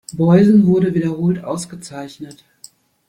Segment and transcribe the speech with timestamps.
[0.15, 2.43] Boysen wurde wiederholt ausgezeichnet.